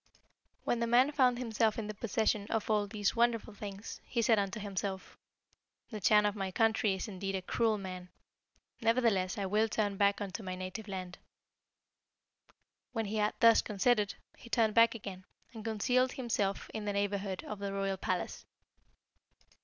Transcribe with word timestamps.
"When 0.63 0.79
the 0.79 0.87
man 0.87 1.11
found 1.11 1.37
himself 1.37 1.77
in 1.77 1.85
the 1.85 1.93
possession 1.93 2.47
of 2.49 2.71
all 2.71 2.87
these 2.87 3.15
wonderful 3.15 3.53
things, 3.53 4.01
he 4.03 4.23
said 4.23 4.39
unto 4.39 4.59
himself, 4.59 5.15
'The 5.91 6.01
Chan 6.01 6.25
of 6.25 6.35
my 6.35 6.49
country 6.49 6.95
is 6.95 7.07
indeed 7.07 7.35
a 7.35 7.41
cruel 7.43 7.77
man; 7.77 8.09
nevertheless 8.81 9.37
I 9.37 9.45
will 9.45 9.69
turn 9.69 9.97
back 9.97 10.19
unto 10.19 10.41
my 10.41 10.55
native 10.55 10.87
land.' 10.87 11.19
When 12.93 13.05
he 13.05 13.17
had 13.17 13.35
thus 13.41 13.61
considered, 13.61 14.15
he 14.37 14.49
turned 14.49 14.73
back 14.73 14.95
again, 14.95 15.23
and 15.53 15.63
concealed 15.63 16.13
himself 16.13 16.71
in 16.73 16.85
the 16.85 16.93
neighbourhood 16.93 17.43
of 17.43 17.59
the 17.59 17.71
royal 17.71 17.97
palace. 17.97 18.43